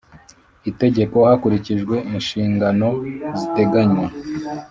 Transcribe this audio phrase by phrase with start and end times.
[0.71, 2.87] itegeko hakurikijwe inshingano
[3.39, 4.07] ziteganywa